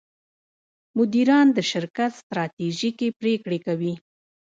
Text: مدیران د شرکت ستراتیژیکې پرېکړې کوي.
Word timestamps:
مدیران 0.97 1.47
د 1.53 1.59
شرکت 1.71 2.11
ستراتیژیکې 2.21 3.07
پرېکړې 3.19 3.59
کوي. 3.65 3.93